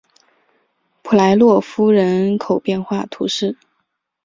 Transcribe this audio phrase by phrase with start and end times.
[1.03, 3.55] 普莱洛夫人口变化图示